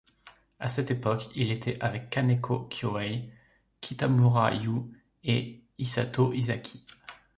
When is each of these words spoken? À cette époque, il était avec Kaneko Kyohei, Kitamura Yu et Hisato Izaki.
À 0.59 0.67
cette 0.67 0.89
époque, 0.89 1.27
il 1.35 1.51
était 1.51 1.79
avec 1.79 2.09
Kaneko 2.09 2.61
Kyohei, 2.71 3.31
Kitamura 3.81 4.51
Yu 4.55 4.79
et 5.23 5.61
Hisato 5.77 6.33
Izaki. 6.33 6.83